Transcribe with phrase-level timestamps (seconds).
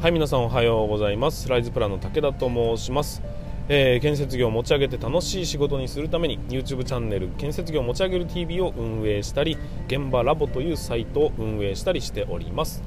[0.00, 1.46] はい皆さんおはようございます。
[1.50, 3.20] ライズプランの武田と申します、
[3.68, 9.58] えー建設業を持ち上げて楽しい仕事にするために YouTube チャンネル建設業を持ち上げる TV を運営したり
[9.88, 12.82] 現場ラボというサイトを運営したりしております。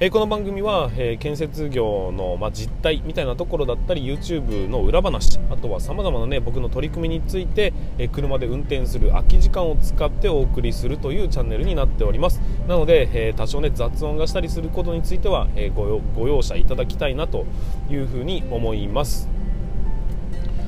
[0.00, 12.40] えこの番組は、え建設業の、ま、実態みたいなところだったり YouTube の裏話あとはさまざまな、ね、僕の取り組みについて、え車で運転する空き時間を使ってお送りするというチャンネルになっております。
[12.66, 17.44] なので、え多少、ね、雑音がしたりすることについては、えごご容赦いただきたいなと
[17.90, 19.41] いうふうに思います。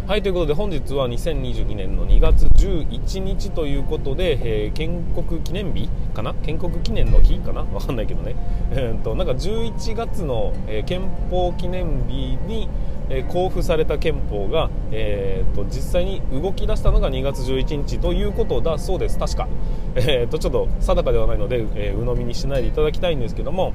[0.06, 6.34] はいということで本日は2022年の2月11日ということで、えー建国記念日かな？
[6.34, 7.62] 建国記念の日かな？
[7.62, 8.36] わかんないけどね、
[8.72, 12.68] えー、となんか11月の、えー憲法記念日に、
[13.08, 19.18] えー公布された憲法が、えー、と実際に動き出したのが2月11日ということだそうです。
[19.18, 19.48] 確か、
[19.94, 23.72] えー、とちょっと定かではないので、えー鵜呑みにしないでいただきたいんですけども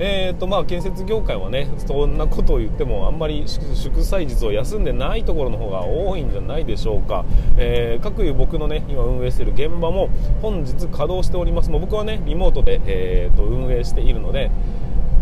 [0.00, 7.24] えーとまあ、建設業界はねそんなことを言ってもあんまり祝祭日を休んでないところの方が多いんじゃないでしょうか、
[7.56, 10.08] えー、各いう僕のね今運営している現場も
[10.40, 11.70] 本日稼働しております。
[11.70, 14.50] もう僕はねリモートで、えー、と運営しているので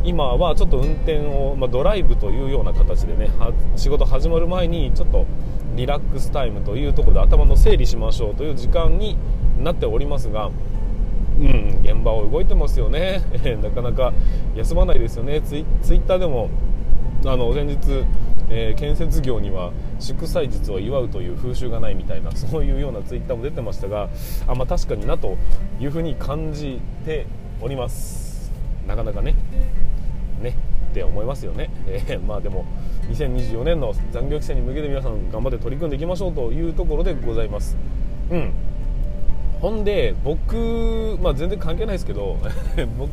[0.07, 3.29] 今はちょっと運転を、まあ、ドライブというような形でね
[3.75, 5.27] 仕事始まる前にちょっと
[5.75, 9.19] リラックスタイムというところで頭の整理しましょうという時間に
[9.59, 10.51] なっておりますが
[11.39, 13.21] うん、現場は動いてますよね。
[13.45, 14.15] え、 なかなか
[14.55, 16.49] 休まないですよね、ツイツイッターでも
[17.27, 17.77] あの先日、
[18.49, 24.09] えー建設業には祝祭日を祝うという風習がないみたいな そういうようなツイッターも出てましたが
[24.47, 25.37] あ、まあ、確かになと
[25.81, 27.27] いうふうに感じて
[27.61, 28.53] おります。
[28.87, 29.34] なかなかね。
[30.42, 30.56] ね
[30.91, 32.65] って思いますよね、えーまあでも
[33.11, 37.77] 2024年の残業規制に向けて皆さん頑張って取り組んでいきましょうというところでございます。
[38.31, 38.53] うん。
[39.61, 42.37] ほんで僕、まあ、全然関係ないですけど
[42.98, 43.11] 僕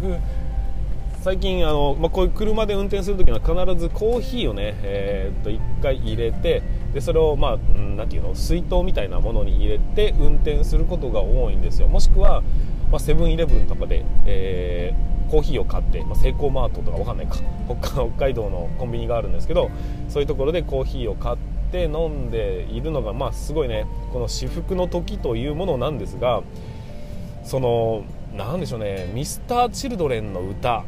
[1.22, 6.62] 最近あの、まあ、こういう車で運転するときは必ずコーヒーをね、えーっと1回入れて
[6.94, 11.88] でそれを、まあなんていうの水筒みたいなものに入れて運転することが多いんですよ。
[11.88, 12.44] もしくは
[12.92, 17.38] まあセブンイレブンとかで、えーコーヒーを買って、まあ、セイコーマートとかわかんないか。
[17.82, 19.70] 北海道のコンビニがあるんですけど
[20.10, 21.38] そういうところでコーヒーを買っ
[21.72, 26.44] て飲んでいるのが、まあ、すごいねこの至福の時というものなんですが
[27.44, 28.04] その
[28.36, 30.84] なんでしょうねミスターチルドレンの歌。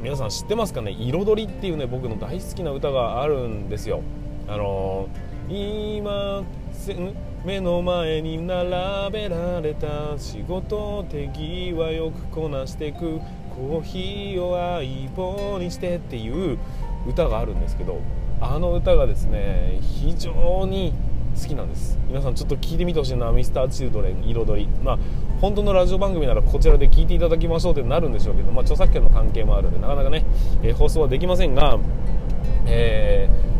[0.00, 4.00] 皆さん知ってますかね「彩り」っていうね僕の大好きな歌があるんですよ。
[4.46, 5.08] あの
[5.48, 13.20] 今せん目の前に並べられた仕事手際よくこなしてく。
[13.58, 16.58] コーヒーを相棒にしてっていう
[17.08, 17.98] 歌があるんですけど
[18.40, 20.94] あの歌がですね非常に
[21.40, 21.98] 好きなんです。
[22.08, 24.68] 皆さんちょっと聞いてみてほしいなミスターチルドレン彩り。
[24.82, 24.98] まあ
[25.40, 30.24] 本当のラジオ番組ならこちらで聞いていただきましょうってなるんでしょうけど、まあ、著作権の関係もあるんでなかなかね、
[30.62, 31.78] えー放送はできませんが、
[32.66, 33.58] えー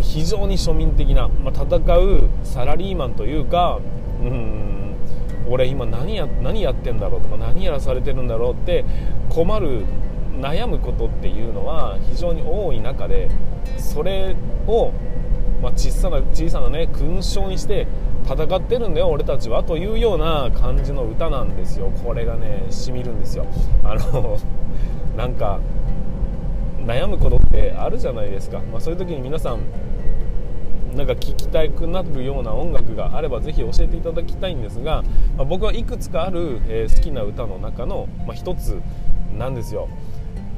[0.00, 3.80] 非常に庶民的な、まあ、戦うサラリーマンというか
[4.22, 4.79] うん
[5.48, 8.84] 俺今何や何やってんだろうとか何やらされてるんだろうって
[9.28, 9.84] 困る
[10.40, 13.28] 悩むことっていうのは非常に多い中で
[13.76, 14.36] それ
[14.66, 14.92] を、
[15.62, 17.86] まあ、小さな小さなね勲章にして
[18.24, 21.90] 戦ってるんだよ俺たちはというような感じの歌なんですよ。
[22.04, 23.46] これがねしみるんですよ。
[23.82, 24.38] あの
[25.16, 25.58] なんか
[26.86, 29.60] 悩むことってあるじゃないですか、まあ、そういう時に皆さん
[31.00, 35.02] なんか聴きたくなるような音楽があればぜひ教えていただきたいんですが、
[35.34, 38.78] まあ僕はいくつかある、えー好きな歌の中の、まあ、一つ
[39.38, 39.88] なんですよ。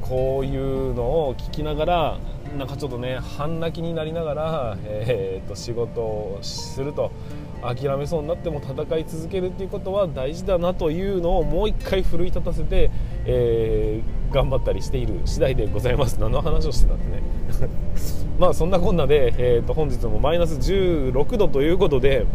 [0.01, 2.17] こういうのを聞きながら
[2.57, 7.13] なんかちょっとね半泣きになりながら、えーと仕事をすると
[7.61, 12.91] 諦めそうになっても戦い続けるっていうことは大事だなというのをもう一回奮い立たせて、
[13.25, 16.19] えー頑張ったりしている次第でございます。
[16.19, 17.21] 何の話をしてたんでね。
[18.39, 22.25] まあそんなこんなで、えー、と本日もマイナス16度ということで、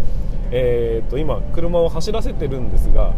[0.52, 3.12] えー、と今車を走らせてるんですが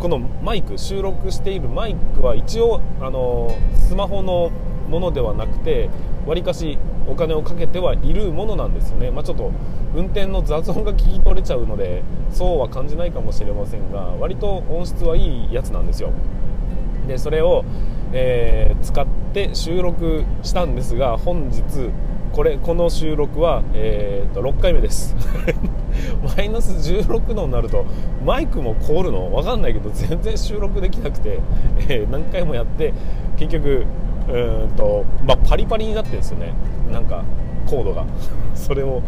[0.00, 4.50] このマイク収録しているマイクは一応あのスマホの
[4.90, 5.88] ものではなくて
[6.26, 9.52] わりかしお金をかけてはいるものなんですよね、まあ、ちょっと
[9.94, 16.10] 運転の雑音が聞き取れちゃうのでそうは感じないかもしれませんが割と音質はいいやつなんですよ。
[17.06, 17.64] でそれを、
[18.12, 21.62] えー使って収録したんですが本日
[22.32, 25.14] これこの収録は、えーと6回目です。
[26.36, 27.84] マイナス16度になると
[28.24, 29.30] マイクも凍るの？
[29.30, 31.40] 分かんないけど全然収録できなくて、
[31.88, 32.92] えー何回もやって
[33.36, 33.84] 結局
[34.28, 36.52] うんと、まあ、パリパリになってるんですよね。
[36.92, 37.24] なんか
[37.66, 38.04] コードが。
[38.54, 39.02] それを、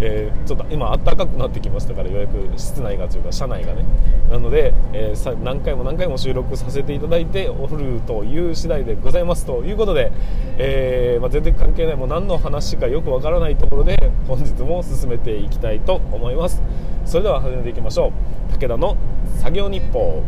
[0.00, 3.84] えー、ちょっと今暖かくなってきましたからようやく室内がというか車内がね。
[4.30, 10.12] なので、えー、何回も何回も収録させていただいておるという次第でございますということで、
[10.58, 16.62] えー、まあ、全然関係ないもう何の話かよくわからないところで本日も進めていきたいと思います。
[17.04, 18.12] それでは始めていきましょ
[18.50, 18.58] う。
[18.58, 18.96] 武田の
[19.40, 20.22] 作業日報。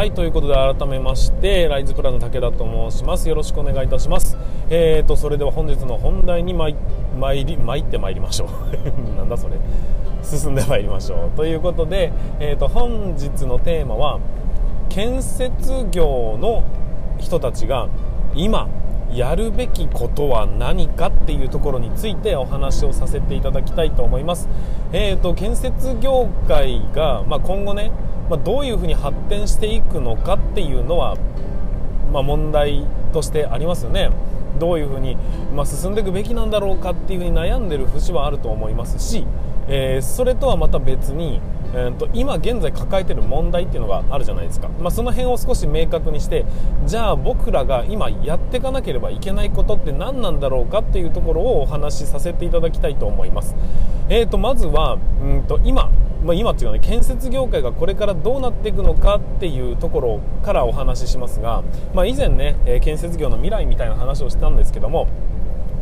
[0.00, 3.28] はいということで改めましてライズプランの武田と申します。
[3.28, 4.38] よろしくお願いいたします。
[4.70, 6.74] えーとそれでは本日の本題に参
[7.44, 8.48] り参ってまいりましょう。
[9.18, 9.56] なんだそれ。
[10.22, 11.36] 進んでまいりましょう。
[11.36, 14.20] ということで、えーと本日のテーマは
[14.88, 16.62] 建設業の
[17.18, 17.88] 人たちが
[18.34, 18.68] 今
[19.12, 24.48] やるべきことは何かっていうところについてお話をさせていただきたいと思います。
[24.92, 27.90] えーと、建設業界が、まあ、今後ね、
[28.30, 31.16] まあ、どういうふうに発展していくのかっていうのは、
[32.12, 34.10] まあ、問題としてありますよね。
[34.58, 35.16] どういうふうに、
[35.54, 39.26] ま進んでいくべきなんだろうかっていうふうに悩んでる節はあると思いますし、
[39.68, 41.40] えー、それとはまた別に、
[41.72, 46.44] えーと、今現在抱えてる問題っていうのがあるじゃないですか、まあ、その辺を少し明確にして
[46.86, 53.54] じゃあ僕らが今やっていかなければいけないことって何なんだろうかっていうところをお話しさせていただきたいと思います、
[54.08, 55.90] えーと、まずはうんと今
[56.24, 61.62] まあ、今っていうかね建設業界がこれからどうなっていくのかっていうところからお話ししますが、
[61.94, 65.08] まあ、以前ね、え建設業の未来みたいな話をしたんですけども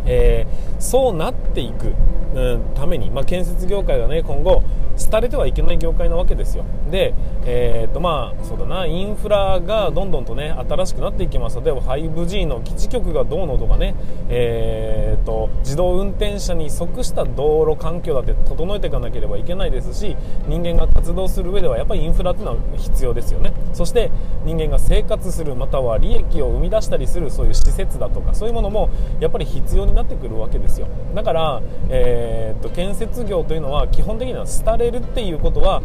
[0.08, 1.92] えー、そうなっていく、
[2.34, 4.62] うん、ために、まあ、建設業界がね今後
[5.10, 6.64] 廃れてはいけない業界なわけですよ。
[6.90, 7.14] で、
[7.46, 8.86] えーとまあ、そうだな。
[8.86, 13.94] インフラがどんどんとね新しくなっていきます例えば 5G の基地局がどうのとかね、
[14.28, 20.16] えーと、自動運転車に即した道路環境だって整えていかなければいけないですし
[20.46, 23.52] 人間が活動する上ではやっぱりインフラっていうのは必要ですよね。
[23.72, 24.10] そして
[24.44, 28.90] 人間が生活するまたは利益を生み出したりするそういう施設だとかそういうものも
[29.20, 30.88] やっぱり必要になってくるわけですよ。
[31.14, 35.82] だから、えーと、建設業というのは基本的には廃れるっていうことは、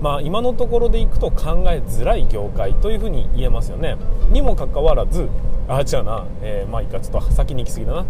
[0.00, 3.96] まあ、今のところでいくと考えづらい業界というふうに言えますよね。
[4.30, 5.28] にもかかわらず
[5.68, 8.06] あ違うな、えー、まあいいかちょっと先に行き過ぎだな。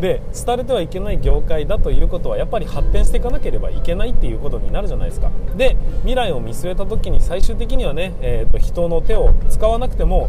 [0.00, 5.30] で廃れてはいけない業界だということはやっぱり発展していかなければいけないっていうことになるじゃないですか。
[5.56, 10.28] で未来を見据えた時に最終的にはね、えーと、人の手を使わなくても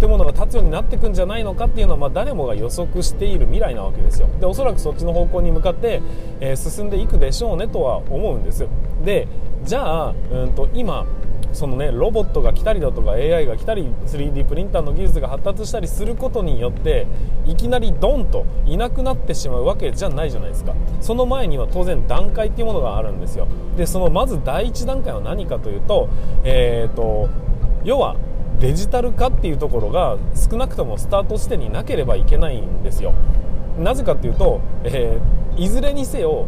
[0.00, 4.28] 建物が建つようになっていくんじゃないのかっていうのは、まあ、誰もが予測している未来なわけですよ。
[4.40, 6.02] でおそらくそっちの方向に向かって、
[6.40, 8.66] えー、進んでいくでしょうねとは思うんです。
[9.04, 9.28] で
[9.64, 11.06] じゃあ、うんと今
[11.54, 17.06] そのねロボットが来たりだとか AI が来たり 3D プリンターの技術が発達したりすることによって
[17.46, 20.74] いきなりドンといなくなってしまうわけじゃないじゃないですか。
[21.00, 23.46] その前には当然段階っていうものがあるんですよ。
[23.76, 26.08] でそのまず第一段階は何かというと,、
[26.44, 27.28] えーと、
[27.84, 28.16] 要は
[28.60, 33.14] デジタル化っていうところが少なくともスタート地点になければいけないんですよ。
[33.78, 36.46] なぜかっていうと、えー、いずれにせよ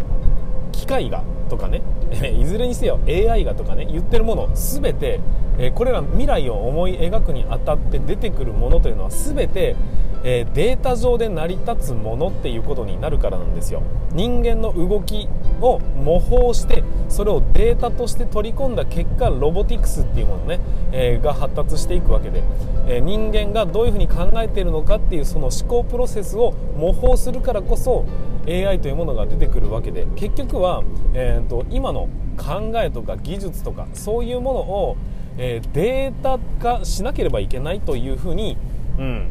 [0.73, 1.83] 機械がとかね。
[2.39, 5.21] いずれにせよ AI がとかね言ってるもの全て、
[5.59, 9.77] えこれら未来を思い描くにあたって出てくるものというのは全て、
[10.25, 13.83] えデータ上で成り立つものっていうことになるからなんですよ。
[14.13, 15.29] 人間の動き
[15.61, 20.61] を模倣してそれをデータとして取り込んだ結果ロボティクスっていうものね、
[20.93, 22.43] えが発達していくわけで、
[22.89, 28.05] え人間がどういうふうに考えているのかっていうその思考プロセスを模倣するからこそ
[28.49, 34.97] AI というものが出てくるわけで結局は、えーと、今の考えとか技術とかそういうものを、
[35.37, 38.57] え、データ化しなければいけないというふうに、
[38.99, 39.31] うん、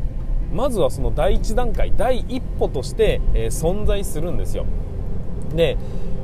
[0.53, 4.65] まずはその第一段階第一歩として、えー、存在するんですよ。
[5.55, 5.77] で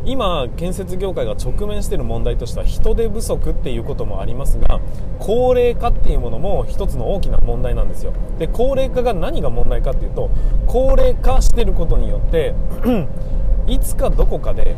[0.04, 4.80] 今建設業界が直面している問題としては人手不足っていうこともありますが
[5.20, 8.13] 高齢化っていうものも一つの大きな問題なんですよ。
[8.40, 10.32] で高齢化が何が問題かっていうと
[10.66, 12.56] 高齢化してることによって
[13.68, 14.75] いつかどこかで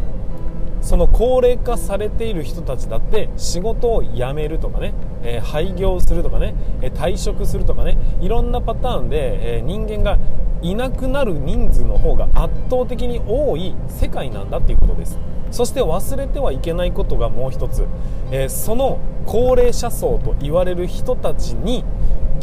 [0.84, 10.20] その高齢化されている人たちだって仕事を辞めるとかね、えー、廃業するとかね、えー、退職するとかねいろんなパターンで、えー、人間が
[10.62, 15.18] いなくなる人数の方が圧倒的に多い世界なんだっていうことです。
[15.52, 17.86] そして忘れてはいけないことがもう一つ、
[18.32, 21.84] え、その高齢者層と言われる人たちに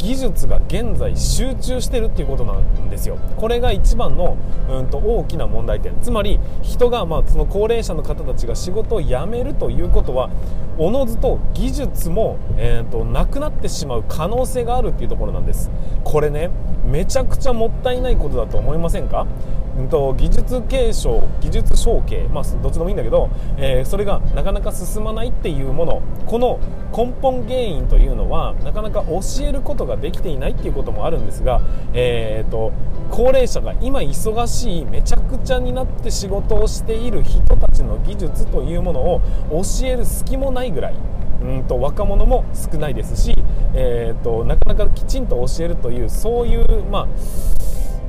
[0.01, 3.17] 技術が現在集中してるっていうことなんですよ。
[3.37, 4.35] これが一番の、
[4.67, 5.93] うん、と大きな問題点。
[6.01, 10.31] つまり人が、まあ、その高齢者の方たちが仕事を辞めるということは
[10.79, 15.69] おのずと技術も、えーと、なくなってしまう可能性があるっていうところなんです。
[16.03, 16.49] これね
[16.83, 19.27] めちゃくちゃもったいないことだと思いませんか？
[19.77, 26.01] うんと、技術継承技術承継、まあ、どっちでもいいんだけど、えー、それがなかなか進まないっていうもの。
[26.25, 26.59] この
[26.91, 31.61] 根本原因というのはなかなか教えることがができていないっていうこともあるんですが、
[31.93, 32.71] えーと、
[33.09, 39.21] 高齢者が今忙しいめちゃくちゃになって仕事をしている人たちの技術というものを
[39.51, 40.95] 教える隙もないぐらい
[41.43, 43.33] うんと若者も少ないですし、
[43.73, 47.07] えーとなかなかきちんと教えるというそういう、まあ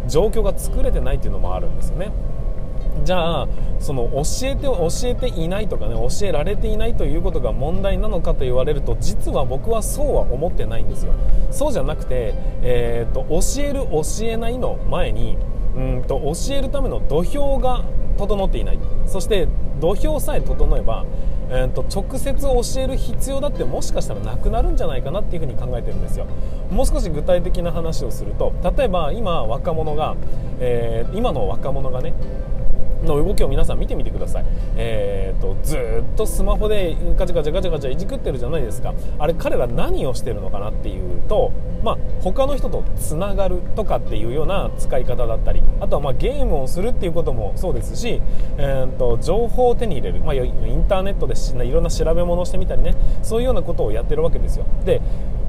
[0.09, 2.11] 状況が作れてないっていうのもあるんですよね。
[3.05, 3.49] じゃあ
[3.81, 11.13] その教えて教えていないとかね教えられていないということが問題なのかと言われると実は僕はそうは思ってないんですよ。
[11.51, 15.37] そうじゃなくて、えーと、教える教えないの前に
[15.77, 17.85] うんと教えるための土俵が
[18.19, 18.79] 整っていない。
[19.07, 19.49] そして
[19.81, 21.05] 土俵さえ整えば
[21.55, 26.27] えーと、直接教える必要だってもしかしたらなくなるんじゃないかなっていうふに考えてるんですよ。
[26.71, 30.17] もう少し具体的な話をすると例えば今若者が、
[30.61, 32.15] えー、今の若者がね
[33.05, 34.45] の動きを皆さん見てみてください、
[34.77, 38.95] えーと、ずっとスマホでガチャガチャガチャガチャいじくってるじゃないですか。
[39.19, 48.21] あれ彼ら何をしてるのかなっていうと、まあ、他の人とつながるとかっていうような使い方だったりあとはまあゲームをするっていうこともそうですし、
[48.59, 51.35] えーと、情報を手に入れる、まあ、インターネットで
[51.67, 52.95] いろんな調べ物をしてみたりね。
[53.23, 54.65] そういうようなことをやってるわけですよ。
[54.85, 55.01] で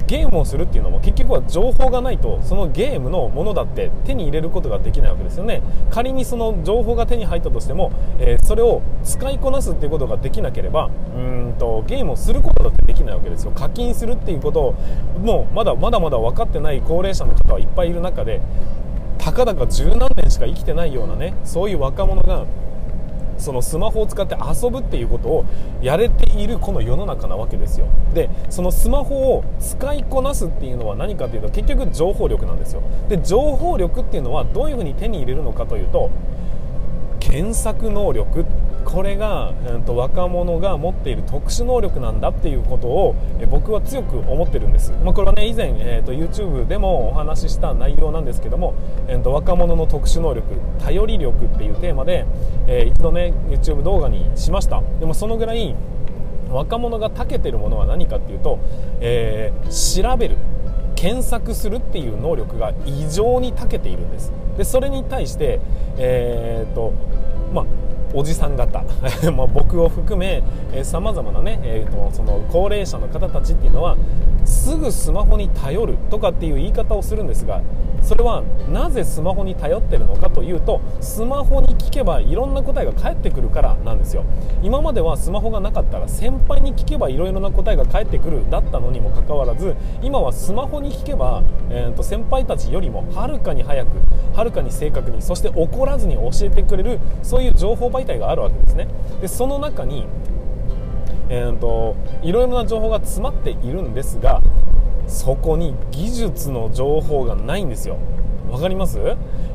[0.06, 5.62] ゲームをするっていうのも結局は情報がないとそのゲームのものだって手に入れることができないわけですよね。
[5.90, 13.52] 仮にその情報が手に入ったとしても、えー、それを使いこなすっていうことができなければうんとゲームをすることだってできないわけですよ。
[13.52, 14.74] 課金するっていうことを
[15.22, 18.40] もうまだまだまだ分かってない高齢者の方はいっぱいいる中で
[19.18, 22.44] たかだか十何年しか生きてないようなねそういう若者が
[23.38, 25.44] そのスマホを使って遊ぶっていうことを
[25.82, 27.86] やれているこの世の中なわけですよ。
[28.12, 32.82] でそのスマホを使いこなすっていうのは何かというと結局情報力なんですよ。
[33.08, 36.10] で情報力っていうのはどういうふうに手に入れるのかというと
[37.20, 38.44] 検索能力
[38.84, 48.74] これが、えー、と若者が持っている特殊能力なんだっていうことを、え僕は強く思ってるんです、まあ、これはね以前、えーと、YouTube でもお話しした内容なんですけども、
[49.08, 50.46] えーと、若者の特殊能力
[50.78, 52.26] 頼り力っていうテーマで、
[52.66, 54.82] えー、一度ね YouTube 動画にしました。
[55.00, 55.74] でもそのぐらい
[56.50, 58.58] 若者が長けてるものは何かっていうと、
[59.00, 60.36] えー、調べる
[60.94, 64.32] 検索するっていう能力が異常に長けているんです。
[64.56, 65.60] でそれに対して、
[65.98, 66.92] えーと
[67.52, 67.64] まあ、
[68.14, 68.84] おじさん方。
[69.36, 70.42] ま僕を含め
[70.82, 73.96] さまざまなね、えーと、その高齢者の方たちっていうのは
[74.44, 77.62] すぐスマホに頼るとかっていう言い方をするんですが
[78.02, 84.24] それはなぜスマホに頼ってるのかというとスマホに聞けばいろんな答えが返ってくるからなんですよ。
[84.62, 93.88] 今まではスマホがなかったら先輩に聞けばいろいろな答えが返ってくるだったのにもかかわらず今はスマホに聞けば、えーと先輩たちよりもはるかに早く
[94.34, 98.88] はるかに正確にそして怒らずに教えてくれるそういう情報媒体があるわけですね。
[99.22, 100.06] でその中に
[101.36, 104.40] えーと、いろいろな情報が詰まっているんですが
[105.08, 107.98] そこに技術の情報がないんですよ。
[108.54, 109.00] わかります？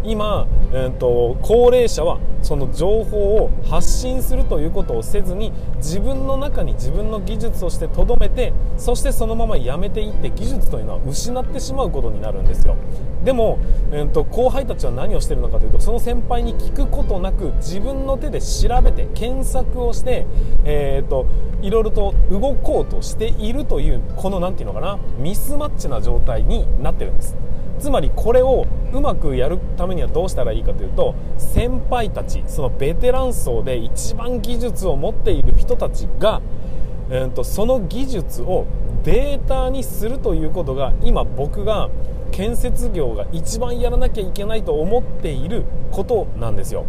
[0.04, 12.76] 今、えーと、高齢者はその情報を発信するということをせずに自分の中に自分の技術としてとどめてそしてそのままやめていって技術というのは失ってしまうことになるんですよ。
[13.24, 13.60] でも、
[13.92, 20.28] えーと、後輩たちは何をしてるのかというとその先輩に聞くことなく自分の手で調べて検索をして、
[20.66, 21.26] えーと、
[21.62, 27.38] いろいろと動こうとしているというこの何て言うのかなミスマッチな状態になってるんです。
[27.80, 36.42] つまりこれをうまくやるためにはどうしたらいいかというと先輩たちそのベテラン層で一番技術を持っている人たちが、
[37.10, 38.66] えーと、その技術を
[39.04, 41.90] データにするということが今僕が
[42.32, 46.86] 建設業が一番やらなきゃいけないと思っていることなんですよ。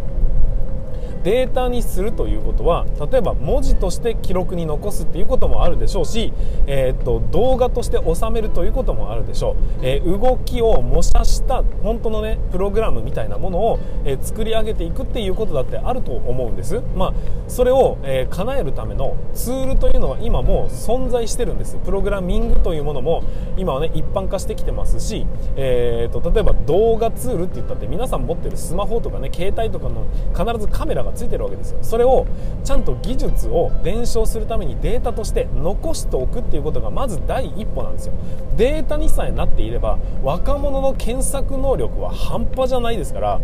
[1.22, 6.32] データにするということは例えば文字として記録に残すっていうこともあるでしょうし、
[6.66, 16.82] えー、っと動画として収めるということもあるでしょう、えー、動きを模写した本当のねプログラムみたいなものを、えー、作り上げていくっていうことだってあると思うんです。
[16.94, 17.14] まあ
[17.48, 21.76] それを、え叶えるためのツールというのは今もう存在してるんです。
[21.84, 23.22] プログラミングというものも
[23.56, 31.78] 今はね一般化してきてますし、えーと、と例えば動画ツールって言ったって皆さん持ってるスマホとかね携帯とかの必ずカメラががついてるわけですよ。
[31.82, 32.26] それを
[32.64, 38.14] ちゃんと技術を伝承するためにデータとして残しておくっていうことがまず第一歩なんですよ。
[38.56, 43.40] データにさえなっていれば若者の検索能力は半端じゃないですから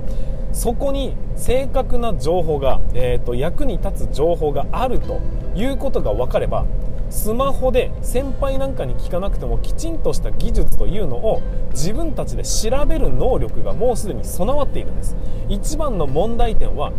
[0.52, 5.20] そこに正確な情報が、えーと、役に立つ情報があると
[5.54, 6.64] いうことが分かれば
[7.10, 15.16] スマホで先輩なんかに聞かなくてもきちんとした技術というのを自分たちで調べる能力がもうすでに備わっているんです。
[15.48, 16.92] 一番の問題点は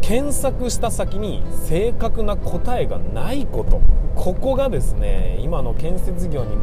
[0.00, 3.80] 検索した先に正確な答えがないこと。
[4.14, 6.56] ここがですね今の建設業に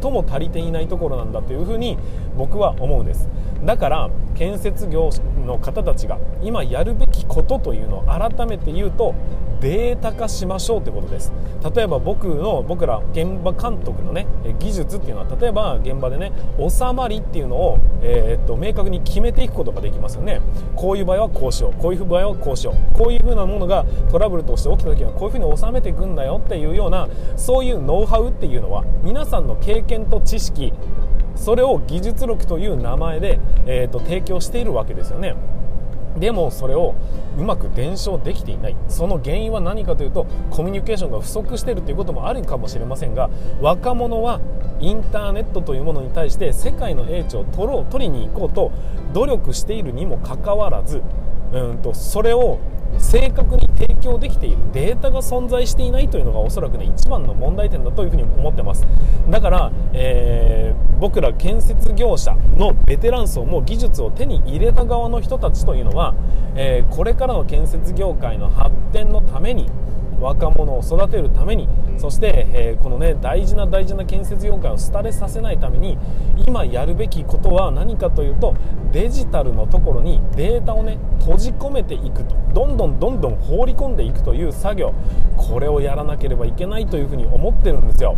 [0.00, 1.98] 最も足りていないところなんだというふうに
[2.36, 3.28] 僕は思うんです。
[3.64, 5.10] だから建設業
[5.46, 9.14] の方たちが今やるべきことというのを改めて言うと
[9.60, 11.32] データ化しましょうということです。
[11.72, 14.26] 例えば僕の僕ら現場監督のね
[14.58, 20.40] 技術っていうのは例えば現場でね収まりっていうのを、えー、っと明確に決めていくことができますよね。
[20.74, 21.80] こういう場合はこうしよう。
[21.80, 22.98] こういう場合はこうしよう。
[22.98, 30.72] こういうふうなものがトラブルとして起きた時はこういうふうに収めていくんだよっていうようなそういうノウハウっていうのは皆さんの経験と知識
[31.36, 35.34] それを技術力という名前で、えーと、提供しているわけですよね。
[36.18, 36.94] でもそれを
[37.38, 38.76] うまく伝承できていない。
[38.88, 44.40] その原因は何かというとコミュニケーションが不足しているということもあるかもしれませんが若者は
[44.80, 48.72] インターネットというものに対して世界の英知を取ろう取りに行こうと
[49.14, 51.02] 努力しているにもかかわらず
[51.52, 52.58] うんとそれを
[52.98, 58.86] 正確に提供できているデータが存在していないというのがおそらくね一番の問題点だというふうに思ってます。
[59.28, 66.14] だから、えー、僕ら建設業者のベテラン層も技術を手に入れた側の人たちというのは、
[66.54, 69.68] えー、これからの建設業界の発展のために
[70.22, 75.98] 若者を育てるためにそして、えー、このね大事な大事な建設業界を廃れさせないために
[76.46, 78.54] 今やるべきことは何かというと
[78.92, 82.42] デジタルのところにデータをね閉じ込めていくと。
[82.52, 84.92] どんどんどんどん放り込んでいくという作業。
[85.36, 88.16] これをやらなければいけないというふうに思ってるんですよ。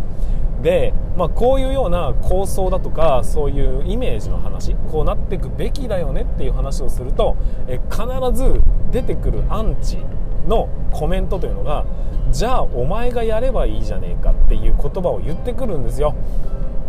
[0.61, 9.99] で、まあ、こういうような構想だとかそういうイメージの話こうなっていくべきだよねっていう話をするとえ必ず出てくるアンチ。
[10.47, 11.85] のコメントというのが
[12.31, 16.15] じゃあお前がやればいいじゃねえかっていう言葉を言ってくるんですよ。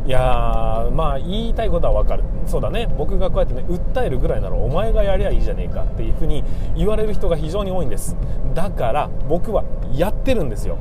[0.07, 2.23] いやーまあ言いたいことはわかる。
[2.47, 2.89] そうだね。
[2.97, 6.45] 僕がこうやってね訴えるぐらいならお前がやりゃいいじゃねえかっていうふうに
[6.77, 8.17] 言われる人が非常に多いんです。
[8.55, 10.79] だから僕はやってるんですよ。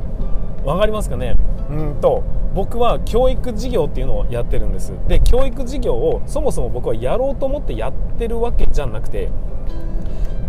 [0.63, 1.35] わかりますかね？
[1.69, 4.93] うんと僕は教育事業っていうのをやってるんです。
[5.07, 9.29] で教育事業をそもそも僕はやろうと思ってやってるわけじゃなくて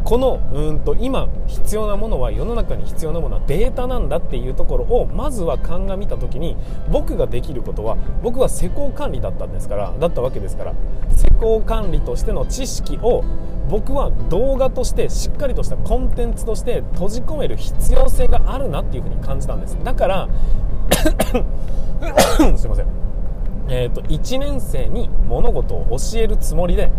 [0.06, 6.56] このうんと今必要なものは世の中に必要なものはデータなんだっていうところをまずは鑑みた時に
[6.88, 10.74] 僕ができることは僕は施工管理だったんですからだったわけですから
[11.16, 13.24] 施工管理としての知識を
[13.68, 19.76] 僕は動画としてしっかりとしたコンテンツとして閉じ込める必要性があるなっていうふうに感じたんです。
[19.82, 20.28] だから
[22.56, 23.05] すいません。
[23.68, 26.90] えーと、1年生に物事を教えるつもりで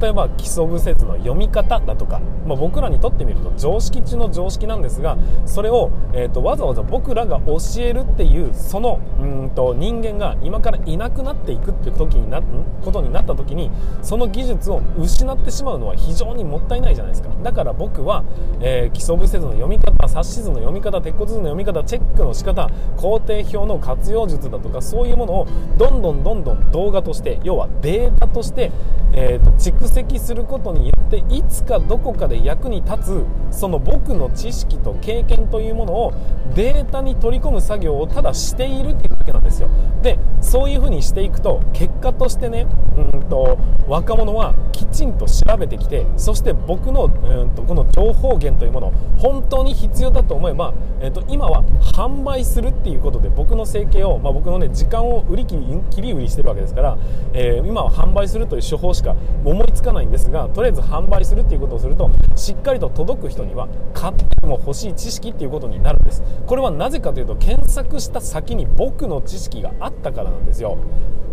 [0.00, 12.42] 例えば基礎部説の読み方だとか、まあ、僕らにとってみると常識中の常識なんですがそれを、えーと、わざわざ僕らが教えるっていうそのうんと人間が今からいなくなっていくっていう時にな
[12.84, 13.70] ことになった時に
[14.02, 17.30] その技術を失ってしまうのは非常にもったいないじゃないですか。
[17.42, 18.24] だから僕は、
[18.60, 28.70] えー、基礎部説の読み方冊子図の読み方鉄骨図の読み方チェックの仕方工程表の活用術だとかそういうものをどんどんんどんどん動画として要はデータとして、
[29.12, 36.12] えーと、蓄積することによっていつかどこかで役に立つその僕の知識と経験というものを
[36.54, 39.68] データに取り込む作業をただしているっていうだけなんですよ。
[40.02, 55.56] でそういうふうにしていくと結果としてねうんと若者はきちんと調べてきてそして僕のうんとこの情報源というもの本当に必要だと思えば、えーと、今は販売するっていうことで僕の生計を、まあ、僕のね時間を売り切
[56.02, 56.98] りり売りしてるわけですから、
[57.32, 66.22] えー、今は販売するという手法しか思いつかないんですがとりあえず販売するっていうことをするとしっかりと届く人には買っても欲しい知識っていうことになるんです。
[66.46, 70.78] これはなぜかというと検索した先に僕の知識があったからなんですよ。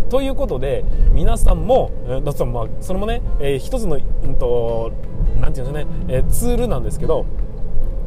[0.09, 4.91] ということで皆さんも、えー、そのまあ、それもね、えー、一つの、うんと、
[5.39, 7.25] なていうんですかね、えー、ツールなんですけど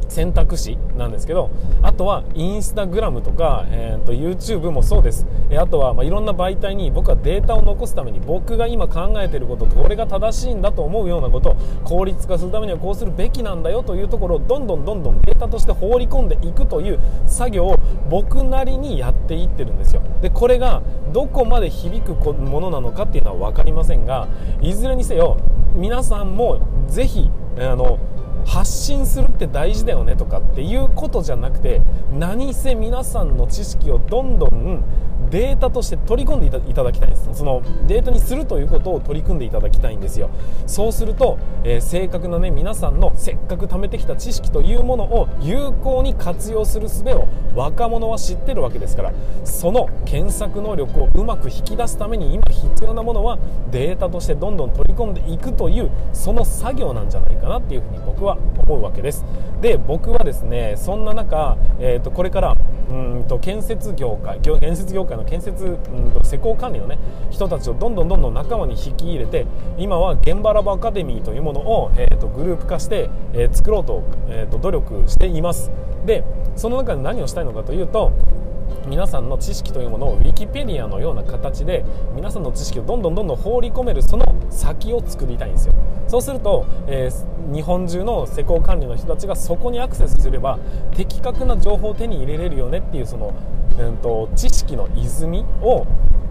[0.07, 17.77] 選択肢なんですけどあとはインスタグラムとか、えーと、YouTube もそうです、えあとは、まあ、いろんな媒体に僕はデータを残すために僕が今考えてることこれが正しいんだと思うようなこと効率化するためにはこうするべきなんだよというところをどんどんどんどんデータとして放り込んでいくという作業を
[18.09, 20.01] 僕なりにやっていってるんですよ。
[20.21, 20.81] でこれが
[21.13, 24.27] どこまで響くものなのかっていうのは分かりませんが
[24.61, 25.37] いずれにせよ
[25.75, 27.99] 皆さんもぜひあの
[28.45, 31.81] 発信するって大事だよねとかっていうことじゃなくて
[32.11, 34.83] 何せ皆さんの知識をどんどん
[35.29, 37.29] データとして取り込んでいただきたいんです。
[37.33, 40.29] そのデータにするということを取り組んでいただきたいんですよ。
[40.65, 53.37] そうすると、えー、正確なね皆さんのせっかく貯めてきた知識というものを有効に活用する術を若者は知ってるわけですからその検索能力をうまく引き出すために今必要なものは
[53.71, 59.25] データとしてどんどん取り込んでいくというその作業なんじゃないかなっていうふうに僕は思うわけです。
[59.61, 62.54] で僕はですねそんな中、えー、とこれから
[62.89, 66.97] うんと建設業界建設業界の建設うんと施工管理のね
[67.31, 69.45] 人たちをどんどんどんどん仲間に引き入れて
[69.77, 75.71] 今は現場ラボアカデミーというものを、えー、とグループ化して、えー、作ろうと,、えー、と努力しています。
[76.05, 76.23] で
[76.55, 78.11] その中で何をしたいのかというと
[78.87, 81.83] 皆さんの知識というものをウィキペディアのような形で
[82.15, 85.73] 皆さんの知識をどんどんどんどん放り込めるその先を作りたいんですよ。
[86.07, 90.59] そうすると、えー、日本中の施工管理の人たちがそこにアクセスすれば
[90.95, 93.33] 的確な情報を手に入れれるよねっていうその、
[93.77, 95.85] えーと知識の泉を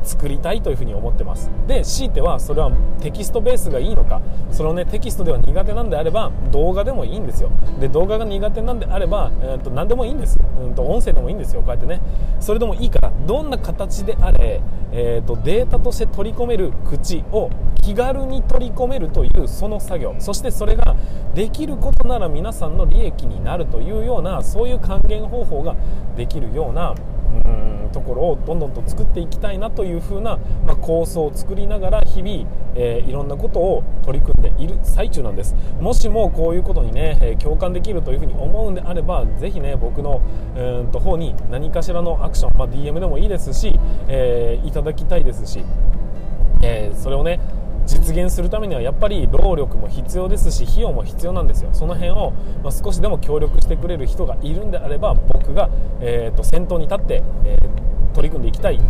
[0.05, 1.51] 作りたいというふに思ってます。
[1.67, 4.21] で強いてはそれはテキストベースがいいのか。
[4.51, 7.51] そのねテキストでは苦手なんであれば動画でもいいんですよ。
[7.81, 11.61] で動画が苦手なんであれば、えー、と何でもいいんです、うんと、音声でもいいんですよ。
[11.61, 12.01] こうやってね。
[12.41, 14.61] それでもいいからどんな形であれ、
[14.93, 20.15] えーと、データとして取り込める口を気軽に取り込めるというその作業。
[20.19, 20.97] そしてそれが
[21.35, 25.75] できることなら皆さんの利益になるというようなそういう還元方法が
[26.17, 26.95] できるような
[27.45, 35.55] うんところをどんどんと作っていきたいなというふうな、まあ、構想を作りながら日々、えー、いろんなことを取り組んでいる最中なんです。
[35.81, 40.21] もしもこういうことにね、え、共感できるというふうに思うんであればぜひね僕の
[40.57, 45.65] うんと方に何かしらのアクション、まあ、DM でもいいですし、えー、いただきたいですし、
[46.63, 47.39] えそれをね
[47.87, 51.71] 実現するためにはやっぱり労力も必要ですし費用も必要なんですよ。
[51.73, 55.69] その辺を、ま、少しでも協力してくれる人がいるんであれば僕が、
[56.01, 58.81] えーと、先頭に立って、えー、取り組んでいきたい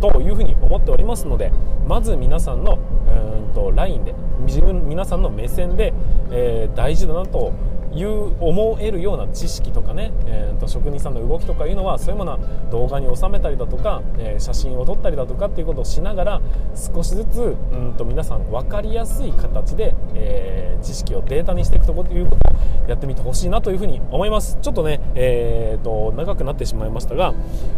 [0.00, 1.52] というふうに思っておりますので
[1.86, 2.78] まず皆さんの
[3.08, 5.92] うんと LINE で自分皆さんの目線で、
[6.30, 7.52] えー、大事だなと
[7.94, 12.38] いう思えるような知識とかね、えーと、職人さんの動きとかいうのはそういうものは
[12.70, 16.40] 動画に収めたりだとか、えー、写真を撮ったりだとかっていうことをしながら
[16.74, 22.50] 少しずつうんと皆さん分かりやすい形で、えー、知識をデータにしていくということ
[22.84, 24.58] をやってみてほしいなというふうに思います。
[24.60, 27.34] ちょっとね、えーと、長くなってしまいましたが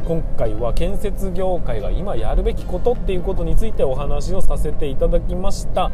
[0.07, 5.91] 今回は建設業界が今やるべきことっていうことについてお話をさせていただきました。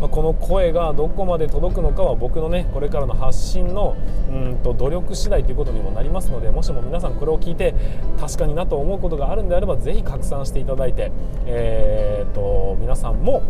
[0.00, 3.96] まあ、この声がどこまで届くのかは僕のねこれからの発信の
[4.28, 7.74] うんと努力次第ということにもなりますのでもしも皆さんこれを聞いて
[8.18, 11.12] 確かになと思うことがあるんであればぜひ拡散していただいて、
[11.46, 13.42] えーと、皆さんも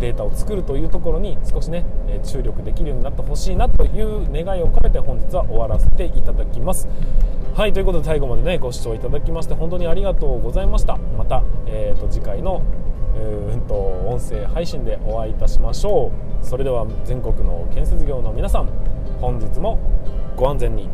[0.00, 1.84] データを作るというところに少しね
[2.24, 6.88] 注力できるようになってほしいなという願いを込めて本日は終わらせていただきます。
[7.54, 10.96] はいということで最後までねご視聴いただきまして本当にありがとうございました。
[11.16, 12.62] また、えーと次回の
[13.16, 16.10] うんと音声配信でお会いいたしましょ
[16.42, 16.44] う。
[16.44, 18.68] それでは全国の建設業の皆さん
[19.24, 19.78] 本日も
[20.36, 20.86] ご安全に。